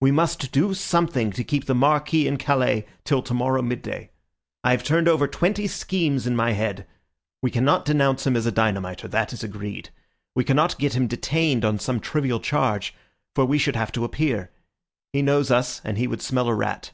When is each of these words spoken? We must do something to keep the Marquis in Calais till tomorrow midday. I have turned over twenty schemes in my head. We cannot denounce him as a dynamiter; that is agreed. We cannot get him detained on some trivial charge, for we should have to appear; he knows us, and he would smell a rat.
We 0.00 0.10
must 0.10 0.50
do 0.50 0.74
something 0.74 1.30
to 1.30 1.44
keep 1.44 1.66
the 1.66 1.72
Marquis 1.76 2.26
in 2.26 2.36
Calais 2.36 2.84
till 3.04 3.22
tomorrow 3.22 3.62
midday. 3.62 4.10
I 4.64 4.72
have 4.72 4.82
turned 4.82 5.06
over 5.06 5.28
twenty 5.28 5.68
schemes 5.68 6.26
in 6.26 6.34
my 6.34 6.50
head. 6.50 6.84
We 7.42 7.52
cannot 7.52 7.84
denounce 7.84 8.26
him 8.26 8.34
as 8.34 8.44
a 8.44 8.50
dynamiter; 8.50 9.06
that 9.06 9.32
is 9.32 9.44
agreed. 9.44 9.90
We 10.34 10.42
cannot 10.42 10.80
get 10.80 10.94
him 10.94 11.06
detained 11.06 11.64
on 11.64 11.78
some 11.78 12.00
trivial 12.00 12.40
charge, 12.40 12.92
for 13.36 13.44
we 13.44 13.56
should 13.58 13.76
have 13.76 13.92
to 13.92 14.02
appear; 14.04 14.50
he 15.12 15.22
knows 15.22 15.48
us, 15.48 15.80
and 15.84 15.96
he 15.96 16.08
would 16.08 16.22
smell 16.22 16.48
a 16.48 16.54
rat. 16.56 16.90